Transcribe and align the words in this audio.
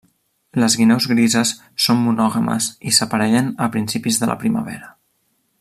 Les 0.61 0.77
guineus 0.79 1.05
grises 1.11 1.51
són 1.87 2.01
monògames 2.07 2.71
i 2.93 2.97
s'aparellen 3.01 3.55
a 3.67 3.71
principis 3.77 4.23
de 4.23 4.31
la 4.35 4.43
primavera. 4.45 4.95